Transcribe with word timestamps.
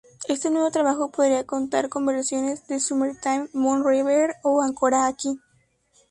Este 0.27 0.49
nuevo 0.49 0.71
trabajo 0.71 1.11
podría 1.11 1.45
contar 1.45 1.87
con 1.87 2.07
versiones 2.07 2.65
de 2.65 2.79
Summertime, 2.79 3.49
Moon 3.53 3.83
River 3.87 4.33
o 4.41 4.63
Ancora 4.63 5.13
qui. 5.15 5.39